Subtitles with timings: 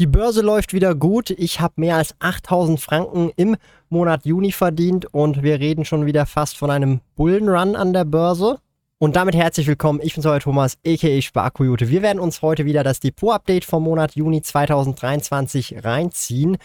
[0.00, 1.28] Die Börse läuft wieder gut.
[1.28, 3.58] Ich habe mehr als 8000 Franken im
[3.90, 8.56] Monat Juni verdient und wir reden schon wieder fast von einem Bullenrun an der Börse.
[8.96, 10.00] Und damit herzlich willkommen.
[10.02, 11.20] Ich bin euer Thomas, a.k.a.
[11.20, 11.90] Sparkoyote.
[11.90, 16.56] Wir werden uns heute wieder das Depot-Update vom Monat Juni 2023 reinziehen.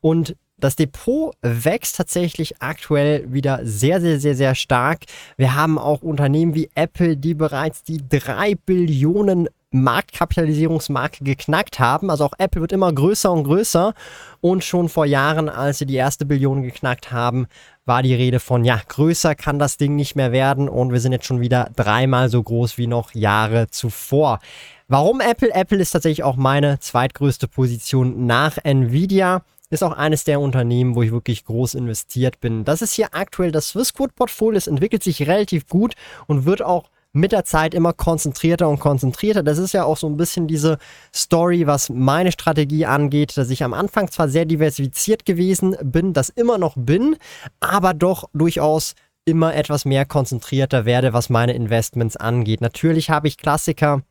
[0.00, 5.00] Und das Depot wächst tatsächlich aktuell wieder sehr, sehr, sehr, sehr stark.
[5.36, 12.10] Wir haben auch Unternehmen wie Apple, die bereits die 3 Billionen Marktkapitalisierungsmarke geknackt haben.
[12.10, 13.94] Also auch Apple wird immer größer und größer.
[14.40, 17.46] Und schon vor Jahren, als sie die erste Billion geknackt haben,
[17.84, 20.68] war die Rede von, ja, größer kann das Ding nicht mehr werden.
[20.68, 24.40] Und wir sind jetzt schon wieder dreimal so groß wie noch Jahre zuvor.
[24.88, 25.52] Warum Apple?
[25.52, 31.02] Apple ist tatsächlich auch meine zweitgrößte Position nach Nvidia ist auch eines der Unternehmen, wo
[31.02, 32.64] ich wirklich groß investiert bin.
[32.64, 34.56] Das ist hier aktuell das Swissquote-Portfolio.
[34.56, 35.94] Es entwickelt sich relativ gut
[36.26, 39.42] und wird auch mit der Zeit immer konzentrierter und konzentrierter.
[39.42, 40.78] Das ist ja auch so ein bisschen diese
[41.14, 46.28] Story, was meine Strategie angeht, dass ich am Anfang zwar sehr diversifiziert gewesen bin, das
[46.28, 47.16] immer noch bin,
[47.60, 52.60] aber doch durchaus immer etwas mehr konzentrierter werde, was meine Investments angeht.
[52.60, 54.02] Natürlich habe ich Klassiker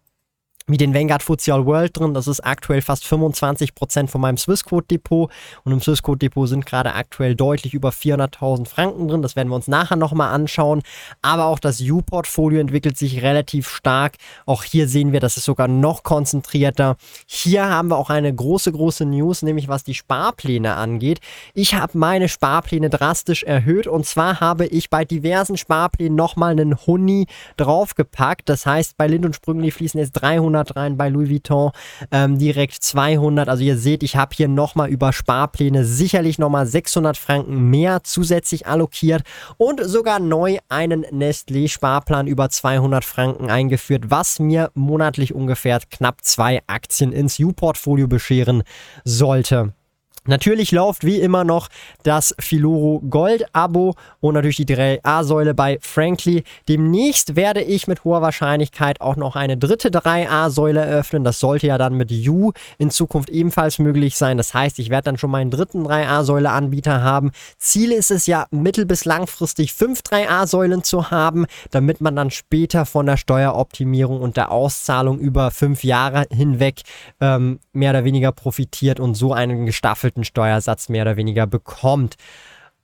[0.67, 2.13] wie den Vanguard FTSE All World drin.
[2.13, 5.29] Das ist aktuell fast 25% von meinem Swissquote Depot.
[5.65, 9.21] Und im Swissquote Depot sind gerade aktuell deutlich über 400.000 Franken drin.
[9.21, 10.81] Das werden wir uns nachher nochmal anschauen.
[11.21, 14.15] Aber auch das U-Portfolio entwickelt sich relativ stark.
[14.45, 16.95] Auch hier sehen wir, das ist sogar noch konzentrierter.
[17.25, 21.19] Hier haben wir auch eine große, große News, nämlich was die Sparpläne angeht.
[21.53, 23.85] Ich habe meine Sparpläne drastisch erhöht.
[23.87, 27.27] Und zwar habe ich bei diversen Sparplänen nochmal einen Huni
[27.57, 28.47] draufgepackt.
[28.47, 31.71] Das heißt, bei Lind und Sprüngli fließen jetzt 300 300 rein, bei Louis Vuitton
[32.11, 33.49] ähm, direkt 200.
[33.49, 38.67] Also ihr seht, ich habe hier nochmal über Sparpläne sicherlich nochmal 600 Franken mehr zusätzlich
[38.67, 39.23] allokiert
[39.57, 46.61] und sogar neu einen Nestlé-Sparplan über 200 Franken eingeführt, was mir monatlich ungefähr knapp zwei
[46.67, 48.63] Aktien ins U-Portfolio bescheren
[49.03, 49.73] sollte.
[50.25, 51.67] Natürlich läuft wie immer noch
[52.03, 56.43] das Filoro Gold Abo und natürlich die 3A-Säule bei Frankly.
[56.69, 61.25] Demnächst werde ich mit hoher Wahrscheinlichkeit auch noch eine dritte 3A-Säule eröffnen.
[61.25, 64.37] Das sollte ja dann mit You in Zukunft ebenfalls möglich sein.
[64.37, 67.31] Das heißt, ich werde dann schon meinen dritten 3A-Säule-Anbieter haben.
[67.57, 72.85] Ziel ist es ja, mittel- bis langfristig fünf 3A-Säulen zu haben, damit man dann später
[72.85, 76.83] von der Steueroptimierung und der Auszahlung über fünf Jahre hinweg
[77.19, 82.15] ähm, mehr oder weniger profitiert und so einen gestaffelten doppelten Steuersatz mehr oder weniger bekommt.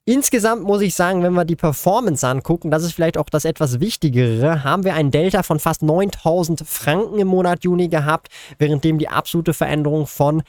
[0.06, 3.79] Insgesamt muss ich sagen, wenn wir die Performance angucken, das ist vielleicht auch das etwas
[3.79, 9.09] Wichtigere, haben wir ein Delta von fast 9000 Franken im Monat Juni gehabt, währenddem die
[9.09, 10.41] absolute Veränderung von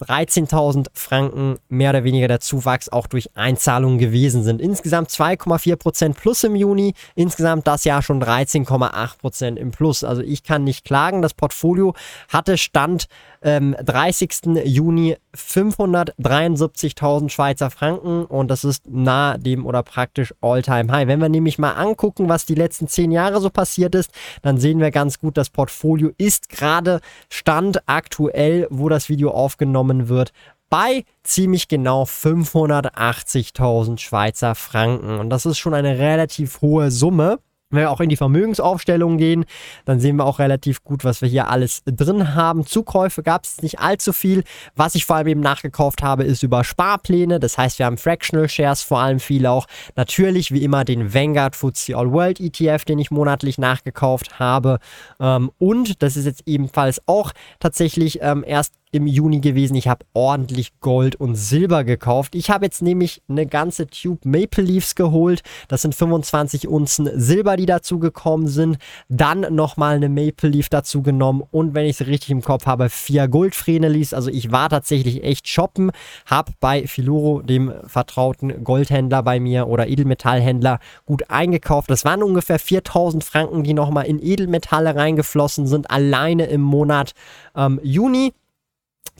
[0.00, 4.60] 13.000 Franken mehr oder weniger der Zuwachs auch durch Einzahlungen gewesen sind.
[4.60, 10.04] Insgesamt 2,4% plus im Juni, insgesamt das Jahr schon 13,8% im Plus.
[10.04, 11.20] Also ich kann nicht klagen.
[11.20, 11.94] Das Portfolio
[12.28, 13.08] hatte Stand
[13.42, 14.64] ähm, 30.
[14.64, 21.06] Juni 573.000 Schweizer Franken und das ist nahe dem oder praktisch All-Time High.
[21.06, 24.10] Wenn wir nämlich mal angucken, was die letzten zehn Jahre so passiert ist,
[24.42, 30.08] dann sehen wir ganz gut, das Portfolio ist gerade Stand aktuell, wo das Video aufgenommen
[30.08, 30.32] wird,
[30.70, 35.18] bei ziemlich genau 580.000 Schweizer Franken.
[35.18, 37.38] Und das ist schon eine relativ hohe Summe.
[37.70, 39.44] Wenn wir auch in die Vermögensaufstellung gehen,
[39.84, 42.64] dann sehen wir auch relativ gut, was wir hier alles drin haben.
[42.64, 44.42] Zukäufe gab es nicht allzu viel.
[44.74, 47.40] Was ich vor allem eben nachgekauft habe, ist über Sparpläne.
[47.40, 49.66] Das heißt, wir haben Fractional Shares, vor allem viel auch.
[49.96, 54.78] Natürlich, wie immer, den Vanguard FTSE All World ETF, den ich monatlich nachgekauft habe.
[55.20, 59.74] Ähm, und das ist jetzt ebenfalls auch tatsächlich ähm, erst im Juni gewesen.
[59.74, 62.34] Ich habe ordentlich Gold und Silber gekauft.
[62.34, 65.42] Ich habe jetzt nämlich eine ganze Tube Maple Leafs geholt.
[65.68, 68.78] Das sind 25 Unzen Silber, die dazu gekommen sind.
[69.08, 72.88] Dann nochmal eine Maple Leaf dazu genommen und wenn ich es richtig im Kopf habe,
[72.88, 74.14] vier Goldfrenelis.
[74.14, 75.90] Also ich war tatsächlich echt shoppen,
[76.26, 81.90] habe bei Filuro, dem vertrauten Goldhändler bei mir oder Edelmetallhändler, gut eingekauft.
[81.90, 87.12] Das waren ungefähr 4000 Franken, die nochmal in Edelmetalle reingeflossen sind, alleine im Monat
[87.56, 88.32] ähm, Juni.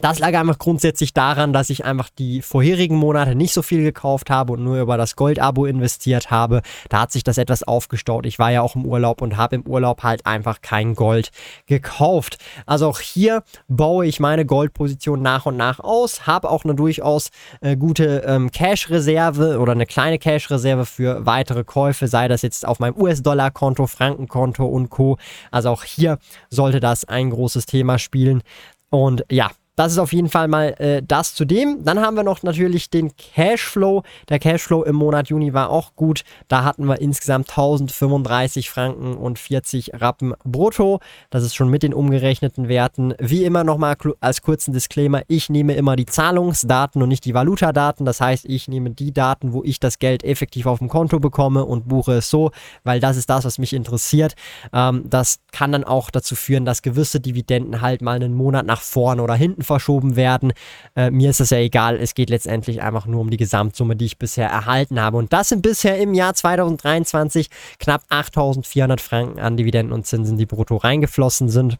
[0.01, 4.29] Das lag einfach grundsätzlich daran, dass ich einfach die vorherigen Monate nicht so viel gekauft
[4.29, 6.61] habe und nur über das Gold-Abo investiert habe.
[6.87, 8.25] Da hat sich das etwas aufgestaut.
[8.25, 11.31] Ich war ja auch im Urlaub und habe im Urlaub halt einfach kein Gold
[11.65, 12.37] gekauft.
[12.65, 17.29] Also auch hier baue ich meine Goldposition nach und nach aus, habe auch eine durchaus
[17.59, 22.79] äh, gute ähm, Cash-Reserve oder eine kleine Cash-Reserve für weitere Käufe, sei das jetzt auf
[22.79, 25.17] meinem US-Dollar-Konto, Frankenkonto und Co.
[25.51, 28.43] Also auch hier sollte das ein großes Thema spielen.
[28.89, 31.85] Und ja, das ist auf jeden Fall mal äh, das zu dem.
[31.85, 34.03] Dann haben wir noch natürlich den Cashflow.
[34.27, 36.25] Der Cashflow im Monat Juni war auch gut.
[36.49, 40.99] Da hatten wir insgesamt 1035 Franken und 40 Rappen brutto.
[41.29, 43.13] Das ist schon mit den umgerechneten Werten.
[43.19, 48.05] Wie immer nochmal als kurzen Disclaimer, ich nehme immer die Zahlungsdaten und nicht die Valutadaten.
[48.05, 51.63] Das heißt, ich nehme die Daten, wo ich das Geld effektiv auf dem Konto bekomme
[51.63, 52.51] und buche es so,
[52.83, 54.35] weil das ist das, was mich interessiert.
[54.73, 58.81] Ähm, das kann dann auch dazu führen, dass gewisse Dividenden halt mal einen Monat nach
[58.81, 60.51] vorne oder hinten verschoben werden.
[60.95, 61.97] Äh, mir ist das ja egal.
[61.97, 65.17] Es geht letztendlich einfach nur um die Gesamtsumme, die ich bisher erhalten habe.
[65.17, 70.47] Und das sind bisher im Jahr 2023 knapp 8400 Franken an Dividenden und Zinsen, die
[70.47, 71.77] brutto reingeflossen sind.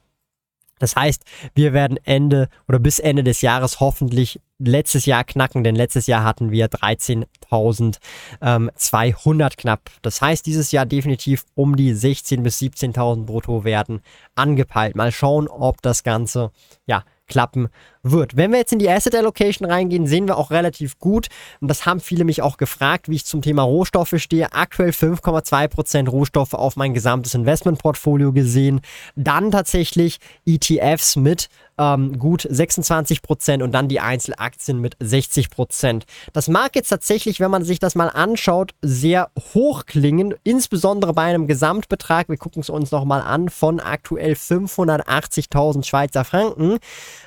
[0.80, 5.76] Das heißt, wir werden Ende oder bis Ende des Jahres hoffentlich letztes Jahr knacken, denn
[5.76, 9.92] letztes Jahr hatten wir 13.200 knapp.
[10.02, 14.00] Das heißt, dieses Jahr definitiv um die 16.000 bis 17.000 brutto werden
[14.36, 14.96] angepeilt.
[14.96, 16.52] Mal schauen, ob das Ganze
[16.86, 17.70] ja klappen
[18.04, 18.36] wird.
[18.36, 21.28] Wenn wir jetzt in die Asset Allocation reingehen, sehen wir auch relativ gut,
[21.62, 24.52] und das haben viele mich auch gefragt, wie ich zum Thema Rohstoffe stehe.
[24.54, 28.82] Aktuell 5,2% Rohstoffe auf mein gesamtes Investmentportfolio gesehen.
[29.16, 31.50] Dann tatsächlich ETFs mit
[31.80, 36.04] ähm, gut 26% und dann die Einzelaktien mit 60%
[36.34, 41.24] Das mag jetzt tatsächlich, wenn man sich das mal anschaut, sehr hoch klingen, insbesondere bei
[41.24, 46.78] einem Gesamtbetrag, wir gucken es uns nochmal an, von aktuell 580.000 Schweizer Franken,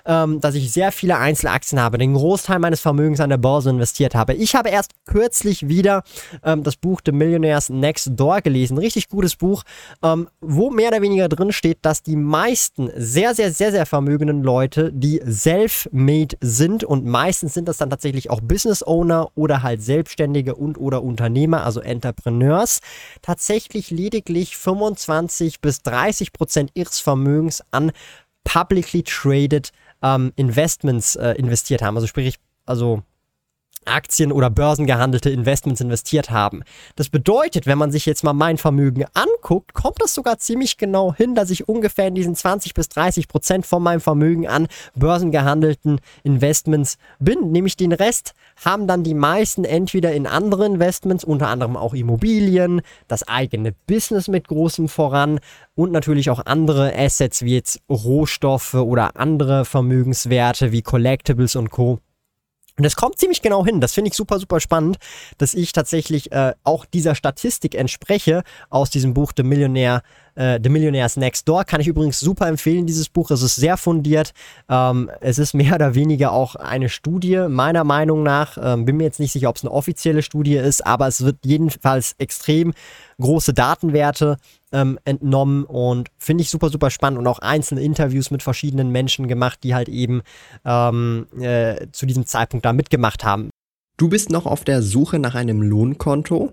[0.05, 4.15] ähm, dass ich sehr viele Einzelaktien habe, den Großteil meines Vermögens an der Börse investiert
[4.15, 4.35] habe.
[4.35, 6.03] Ich habe erst kürzlich wieder
[6.45, 9.63] ähm, das Buch The Millionaires Next Door gelesen, richtig gutes Buch,
[10.03, 14.42] ähm, wo mehr oder weniger drin steht, dass die meisten sehr, sehr, sehr, sehr vermögenden
[14.43, 19.83] Leute, die self-made sind und meistens sind das dann tatsächlich auch Business Owner oder halt
[19.83, 22.81] Selbstständige und oder Unternehmer, also Entrepreneurs,
[23.23, 27.93] tatsächlich lediglich 25 bis 30 Prozent ihres Vermögens an
[28.45, 29.71] publicly traded
[30.03, 31.97] ähm, Investments äh, investiert haben.
[31.97, 32.37] Also sprich,
[32.67, 33.03] also
[33.87, 36.63] Aktien oder börsengehandelte Investments investiert haben.
[36.97, 41.15] Das bedeutet, wenn man sich jetzt mal mein Vermögen anguckt, kommt das sogar ziemlich genau
[41.15, 46.01] hin, dass ich ungefähr in diesen 20 bis 30 Prozent von meinem Vermögen an börsengehandelten
[46.23, 47.53] Investments bin.
[47.53, 48.35] Nämlich den Rest
[48.65, 54.29] haben dann die meisten entweder in andere Investments, unter anderem auch Immobilien, das eigene Business
[54.29, 55.41] mit großem voran
[55.75, 62.01] und natürlich auch andere Assets wie jetzt Rohstoffe oder andere Vermögenswerte wie Collectibles und Co
[62.77, 63.81] und das kommt ziemlich genau hin.
[63.81, 64.97] Das finde ich super, super spannend,
[65.39, 70.03] dass ich tatsächlich äh, auch dieser Statistik entspreche aus diesem Buch The Millionaire
[70.35, 73.31] äh, The Millionaires Next Door kann ich übrigens super empfehlen, dieses Buch.
[73.31, 74.33] Es ist sehr fundiert.
[74.69, 78.59] Ähm, es ist mehr oder weniger auch eine Studie, meiner Meinung nach.
[78.61, 81.39] Ähm, bin mir jetzt nicht sicher, ob es eine offizielle Studie ist, aber es wird
[81.45, 82.73] jedenfalls extrem
[83.21, 84.37] große Datenwerte
[84.73, 89.29] ähm, entnommen und finde ich super, super spannend und auch einzelne Interviews mit verschiedenen Menschen
[89.29, 90.23] gemacht, die halt eben
[90.65, 93.51] ähm, äh, zu diesem Zeitpunkt da mitgemacht haben.
[93.97, 96.53] Du bist noch auf der Suche nach einem Lohnkonto?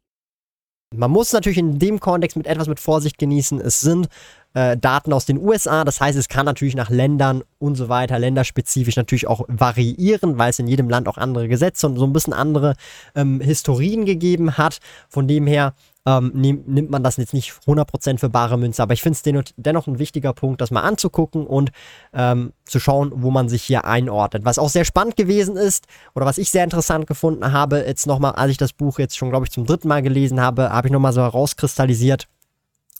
[0.93, 3.61] Man muss natürlich in dem Kontext mit etwas mit Vorsicht genießen.
[3.61, 4.09] Es sind
[4.53, 8.19] äh, Daten aus den USA, das heißt, es kann natürlich nach Ländern und so weiter,
[8.19, 12.11] länderspezifisch natürlich auch variieren, weil es in jedem Land auch andere Gesetze und so ein
[12.11, 12.75] bisschen andere
[13.15, 14.79] ähm, Historien gegeben hat.
[15.07, 18.81] Von dem her ähm, nehm, nimmt man das jetzt nicht 100% für bare Münze.
[18.81, 21.71] Aber ich finde es dennoch ein wichtiger Punkt, das mal anzugucken und
[22.13, 24.45] ähm, zu schauen, wo man sich hier einordnet.
[24.45, 28.33] Was auch sehr spannend gewesen ist oder was ich sehr interessant gefunden habe, jetzt nochmal,
[28.33, 30.91] als ich das Buch jetzt schon, glaube ich, zum dritten Mal gelesen habe, habe ich
[30.91, 32.27] nochmal so herauskristallisiert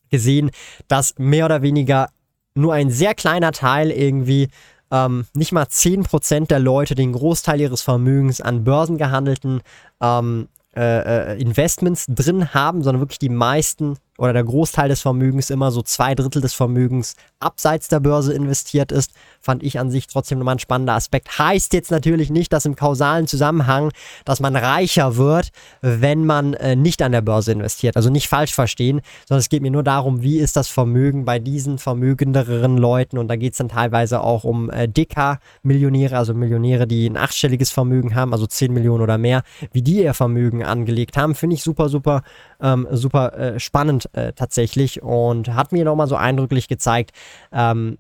[0.09, 0.51] gesehen,
[0.87, 2.09] dass mehr oder weniger
[2.53, 4.49] nur ein sehr kleiner Teil irgendwie
[4.91, 9.61] ähm, nicht mal 10% der Leute den Großteil ihres Vermögens an börsengehandelten
[10.01, 15.49] ähm, äh, äh, Investments drin haben, sondern wirklich die meisten oder der Großteil des Vermögens
[15.49, 20.05] immer so zwei Drittel des Vermögens abseits der Börse investiert ist, fand ich an sich
[20.05, 21.39] trotzdem nochmal ein spannender Aspekt.
[21.39, 23.91] Heißt jetzt natürlich nicht, dass im kausalen Zusammenhang,
[24.23, 25.49] dass man reicher wird,
[25.81, 27.95] wenn man äh, nicht an der Börse investiert.
[27.97, 31.39] Also nicht falsch verstehen, sondern es geht mir nur darum, wie ist das Vermögen bei
[31.39, 36.85] diesen vermögenderen Leuten und da geht es dann teilweise auch um äh, Deka-Millionäre, also Millionäre,
[36.85, 41.17] die ein achtstelliges Vermögen haben, also 10 Millionen oder mehr, wie die ihr Vermögen angelegt
[41.17, 42.21] haben, finde ich super, super,
[42.61, 47.11] ähm, super äh, spannend äh, tatsächlich und hat mir nochmal so eindrücklich gezeigt,
[47.51, 47.97] ähm,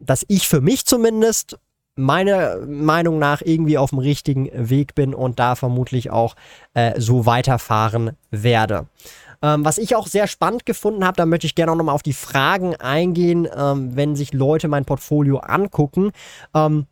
[0.00, 1.58] dass ich für mich zumindest
[1.94, 6.34] meiner Meinung nach irgendwie auf dem richtigen Weg bin und da vermutlich auch
[6.74, 8.86] äh, so weiterfahren werde.
[9.42, 12.02] Ähm, was ich auch sehr spannend gefunden habe, da möchte ich gerne auch nochmal auf
[12.02, 16.12] die Fragen eingehen, ähm, wenn sich Leute mein Portfolio angucken.
[16.54, 16.86] Ähm,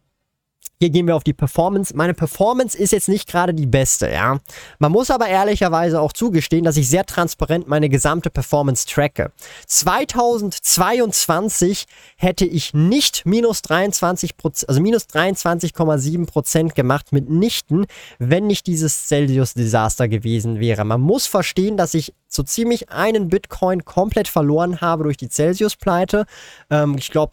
[0.81, 1.95] hier gehen wir auf die Performance.
[1.95, 4.41] Meine Performance ist jetzt nicht gerade die beste, ja.
[4.79, 9.31] Man muss aber ehrlicherweise auch zugestehen, dass ich sehr transparent meine gesamte Performance tracke.
[9.67, 11.85] 2022
[12.17, 14.35] hätte ich nicht minus 23
[14.67, 17.85] also minus 23,7 Prozent gemacht mitnichten,
[18.19, 20.87] wenn nicht dieses Celsius-Desaster gewesen wäre.
[20.87, 26.25] Man muss verstehen, dass ich so ziemlich einen Bitcoin komplett verloren habe durch die Celsius-Pleite.
[26.71, 27.33] Ähm, ich glaube,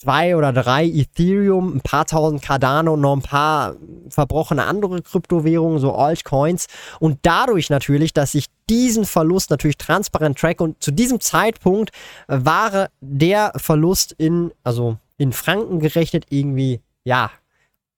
[0.00, 3.76] zwei oder drei Ethereum, ein paar tausend Cardano und noch ein paar
[4.08, 6.68] verbrochene andere Kryptowährungen, so Altcoins.
[7.00, 11.90] Und dadurch natürlich, dass ich diesen Verlust natürlich transparent track und zu diesem Zeitpunkt
[12.28, 17.30] war der Verlust in, also in Franken gerechnet irgendwie, ja,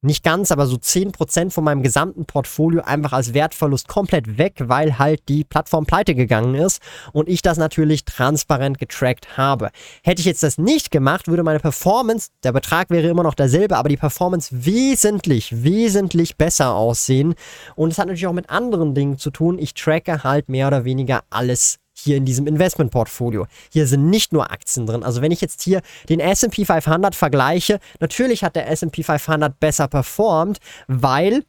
[0.03, 4.99] nicht ganz, aber so 10% von meinem gesamten Portfolio einfach als Wertverlust komplett weg, weil
[4.99, 6.83] halt die Plattform pleite gegangen ist
[7.13, 9.71] und ich das natürlich transparent getrackt habe.
[10.03, 13.77] Hätte ich jetzt das nicht gemacht, würde meine Performance, der Betrag wäre immer noch derselbe,
[13.77, 17.35] aber die Performance wesentlich, wesentlich besser aussehen.
[17.77, 19.59] Und es hat natürlich auch mit anderen Dingen zu tun.
[19.59, 23.47] Ich tracke halt mehr oder weniger alles hier in diesem Investmentportfolio.
[23.71, 25.03] Hier sind nicht nur Aktien drin.
[25.03, 29.89] Also wenn ich jetzt hier den S&P 500 vergleiche, natürlich hat der S&P 500 besser
[29.89, 31.45] performt, weil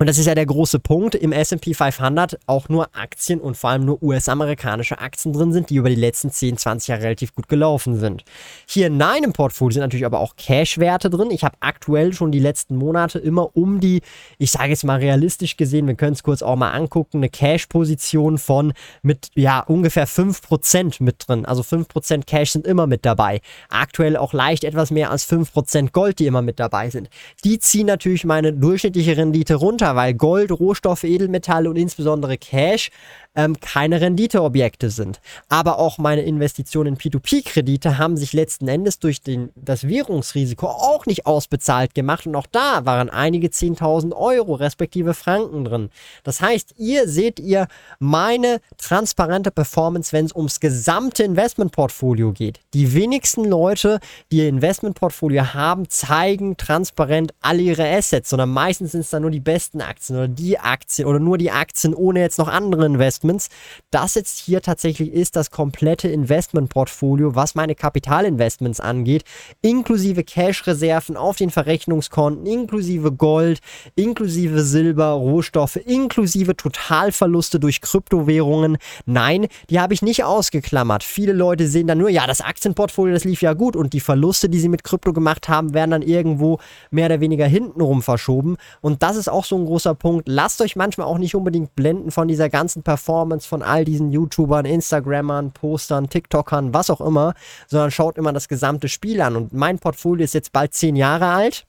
[0.00, 3.68] und das ist ja der große Punkt, im SP 500 auch nur Aktien und vor
[3.68, 7.48] allem nur US-amerikanische Aktien drin sind, die über die letzten 10, 20 Jahre relativ gut
[7.50, 8.24] gelaufen sind.
[8.66, 11.30] Hier in meinem Portfolio sind natürlich aber auch Cash-Werte drin.
[11.30, 14.00] Ich habe aktuell schon die letzten Monate immer um die,
[14.38, 18.38] ich sage jetzt mal realistisch gesehen, wir können es kurz auch mal angucken, eine Cash-Position
[18.38, 21.44] von mit ja ungefähr 5% mit drin.
[21.44, 23.42] Also 5% Cash sind immer mit dabei.
[23.68, 27.10] Aktuell auch leicht etwas mehr als 5% Gold, die immer mit dabei sind.
[27.44, 32.90] Die ziehen natürlich meine durchschnittliche Rendite runter weil Gold, Rohstoffe, Edelmetalle und insbesondere Cash
[33.36, 35.20] ähm, keine Renditeobjekte sind.
[35.48, 41.06] Aber auch meine Investitionen in P2P-Kredite haben sich letzten Endes durch den, das Währungsrisiko auch
[41.06, 45.90] nicht ausbezahlt gemacht und auch da waren einige 10.000 Euro respektive Franken drin.
[46.24, 47.68] Das heißt, ihr seht ihr
[47.98, 52.60] meine transparente Performance, wenn es ums gesamte Investmentportfolio geht.
[52.74, 54.00] Die wenigsten Leute,
[54.32, 59.30] die ihr Investmentportfolio haben, zeigen transparent alle ihre Assets, sondern meistens sind es dann nur
[59.30, 63.19] die besten Aktien oder die Aktien oder nur die Aktien ohne jetzt noch andere Investments
[63.20, 63.48] Investments.
[63.90, 69.24] Das jetzt hier tatsächlich ist das komplette Investmentportfolio, was meine Kapitalinvestments angeht,
[69.62, 73.60] inklusive Cash-Reserven auf den Verrechnungskonten, inklusive Gold,
[73.94, 78.78] inklusive Silber, Rohstoffe, inklusive Totalverluste durch Kryptowährungen.
[79.06, 81.02] Nein, die habe ich nicht ausgeklammert.
[81.02, 84.48] Viele Leute sehen dann nur, ja, das Aktienportfolio, das lief ja gut und die Verluste,
[84.48, 86.58] die sie mit Krypto gemacht haben, werden dann irgendwo
[86.90, 88.56] mehr oder weniger hintenrum verschoben.
[88.80, 90.28] Und das ist auch so ein großer Punkt.
[90.28, 94.12] Lasst euch manchmal auch nicht unbedingt blenden von dieser ganzen Performance Performance von all diesen
[94.12, 97.34] YouTubern, Instagrammern, Postern, TikTokern, was auch immer,
[97.66, 99.34] sondern schaut immer das gesamte Spiel an.
[99.34, 101.66] Und mein Portfolio ist jetzt bald zehn Jahre alt.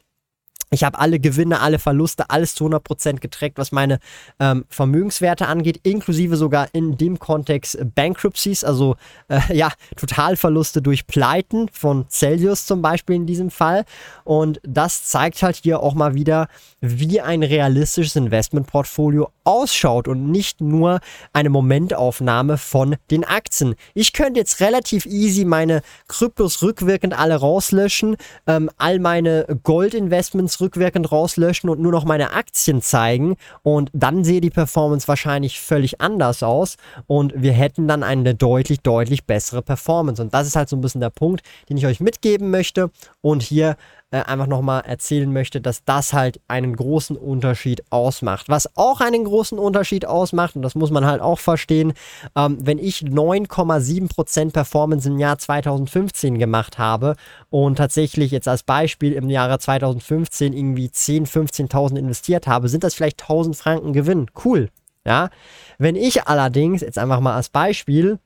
[0.74, 4.00] Ich habe alle Gewinne, alle Verluste, alles zu 100% getrackt, was meine
[4.39, 8.95] ähm, Vermögenswerte angeht, inklusive sogar in dem Kontext Bankruptcies, also
[9.27, 13.83] äh, ja, Totalverluste durch Pleiten von Celsius zum Beispiel in diesem Fall.
[14.24, 16.48] Und das zeigt halt hier auch mal wieder,
[16.79, 21.00] wie ein realistisches Investmentportfolio ausschaut und nicht nur
[21.33, 23.75] eine Momentaufnahme von den Aktien.
[23.93, 28.17] Ich könnte jetzt relativ easy meine Kryptos rückwirkend alle rauslöschen,
[28.48, 34.41] ähm, all meine Goldinvestments rückwirkend rauslöschen und nur noch meine Aktien zeigen und dann sehe
[34.41, 40.21] die Performance wahrscheinlich völlig anders aus und wir hätten dann eine deutlich, deutlich bessere Performance.
[40.21, 43.41] Und das ist halt so ein bisschen der Punkt, den ich euch mitgeben möchte und
[43.41, 43.75] hier
[44.11, 48.49] äh, einfach nochmal erzählen möchte, dass das halt einen großen Unterschied ausmacht.
[48.49, 51.93] Was auch einen großen Unterschied ausmacht, und das muss man halt auch verstehen,
[52.35, 57.15] ähm, wenn ich 9,7% Performance im Jahr 2015 gemacht habe
[57.49, 62.93] und tatsächlich jetzt als Beispiel im Jahre 2015 irgendwie 10.000, 15.000 investiert habe, sind das
[62.93, 64.27] vielleicht 1000 Franken Gewinn.
[64.43, 64.69] Cool.
[65.05, 65.29] Ja.
[65.77, 68.19] Wenn ich allerdings, jetzt einfach mal als Beispiel,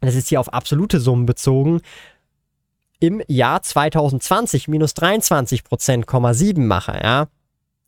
[0.00, 1.80] das ist hier auf absolute Summen bezogen,
[3.00, 7.28] im Jahr 2020 minus 23 Prozent, 7 mache, ja,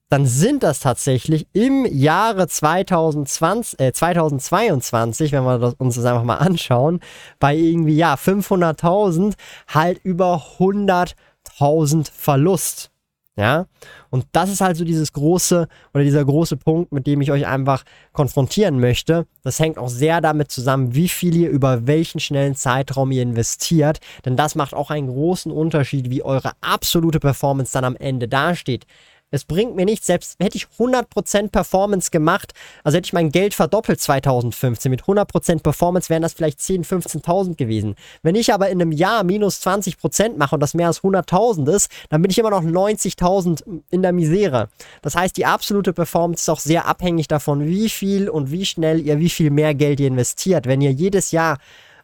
[0.08, 6.24] dann sind das tatsächlich im Jahre 2020, äh, 2022, wenn wir das, uns das einfach
[6.24, 7.00] mal anschauen,
[7.38, 9.34] bei irgendwie, ja, 500.000
[9.68, 12.90] halt über 100.000 Verlust.
[13.38, 13.66] Ja,
[14.10, 17.46] und das ist halt so dieses große oder dieser große Punkt, mit dem ich euch
[17.46, 19.28] einfach konfrontieren möchte.
[19.44, 24.00] Das hängt auch sehr damit zusammen, wie viel ihr über welchen schnellen Zeitraum ihr investiert,
[24.24, 28.86] denn das macht auch einen großen Unterschied, wie eure absolute Performance dann am Ende dasteht.
[29.30, 33.52] Es bringt mir nichts, selbst hätte ich 100% Performance gemacht, also hätte ich mein Geld
[33.52, 37.94] verdoppelt 2015, mit 100% Performance wären das vielleicht 10.000, 15.000 gewesen.
[38.22, 41.90] Wenn ich aber in einem Jahr minus 20% mache und das mehr als 100.000 ist,
[42.08, 44.70] dann bin ich immer noch 90.000 in der Misere.
[45.02, 49.04] Das heißt, die absolute Performance ist auch sehr abhängig davon, wie viel und wie schnell
[49.04, 50.66] ihr, wie viel mehr Geld ihr investiert.
[50.66, 51.58] Wenn ihr jedes Jahr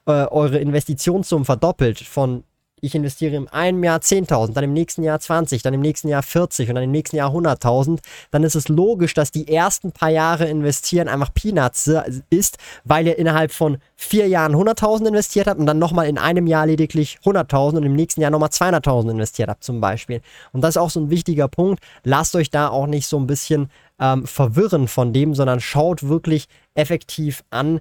[0.07, 2.45] äh, eure Investitionssummen verdoppelt von
[2.85, 6.23] ich investiere im einen Jahr 10.000, dann im nächsten Jahr 20, dann im nächsten Jahr
[6.23, 8.01] 40 und dann im nächsten Jahr 100.000,
[8.31, 11.91] dann ist es logisch, dass die ersten paar Jahre investieren einfach Peanuts
[12.31, 16.47] ist, weil ihr innerhalb von vier Jahren 100.000 investiert habt und dann nochmal in einem
[16.47, 20.21] Jahr lediglich 100.000 und im nächsten Jahr nochmal 200.000 investiert habt zum Beispiel.
[20.53, 21.83] Und das ist auch so ein wichtiger Punkt.
[22.03, 26.49] Lasst euch da auch nicht so ein bisschen ähm, verwirren von dem, sondern schaut wirklich
[26.75, 27.81] effektiv an,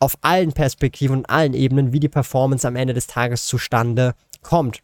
[0.00, 4.80] auf allen Perspektiven und allen Ebenen, wie die Performance am Ende des Tages zustande kommt.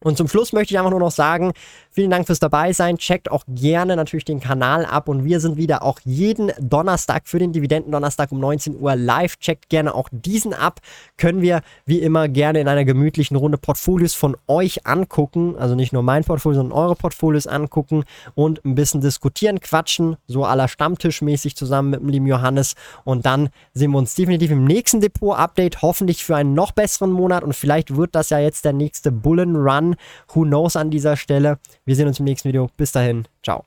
[0.00, 1.52] Und zum Schluss möchte ich einfach nur noch sagen,
[1.92, 2.98] vielen Dank fürs dabei sein.
[2.98, 7.38] Checkt auch gerne natürlich den Kanal ab und wir sind wieder auch jeden Donnerstag für
[7.38, 9.38] den Dividenden-Donnerstag um 19 Uhr live.
[9.38, 10.80] Checkt gerne auch diesen ab.
[11.16, 15.56] Können wir wie immer gerne in einer gemütlichen Runde Portfolios von euch angucken.
[15.56, 20.44] Also nicht nur mein Portfolio, sondern eure Portfolios angucken und ein bisschen diskutieren, quatschen, so
[20.44, 22.74] aller Stammtischmäßig zusammen mit dem lieben Johannes.
[23.04, 27.44] Und dann sehen wir uns definitiv im nächsten Depot-Update, hoffentlich für einen noch besseren Monat
[27.44, 29.96] und vielleicht wird das ja jetzt der nächste Bullen Run
[30.32, 31.58] Who knows an dieser Stelle.
[31.84, 32.70] Wir sehen uns im nächsten Video.
[32.76, 33.24] Bis dahin.
[33.42, 33.64] Ciao.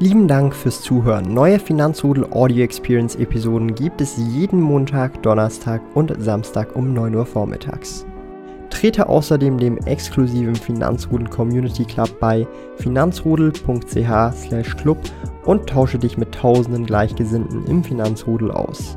[0.00, 1.32] Lieben Dank fürs Zuhören.
[1.32, 7.24] Neue Finanzrudel Audio Experience Episoden gibt es jeden Montag, Donnerstag und Samstag um 9 Uhr
[7.24, 8.04] vormittags.
[8.70, 14.98] Trete außerdem dem exklusiven Finanzrudel Community Club bei finanzrudel.ch/club
[15.44, 18.96] und tausche dich mit tausenden Gleichgesinnten im Finanzrudel aus.